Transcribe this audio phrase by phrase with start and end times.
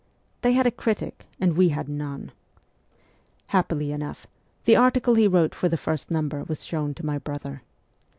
[0.41, 2.31] They had a critic, and we had none!
[3.49, 4.25] Happily enough,
[4.65, 7.61] the article he wrote for the first number was shown to my brother.